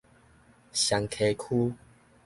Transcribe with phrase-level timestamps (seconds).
[0.73, 1.75] 雙溪區